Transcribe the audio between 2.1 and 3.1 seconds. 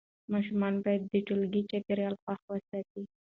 خوښ وساتي.